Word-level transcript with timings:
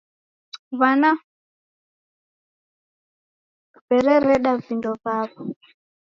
W'ana 0.79 1.11
w'erereda 3.87 4.51
vindo 4.63 4.91
vaw'o. 5.03 5.41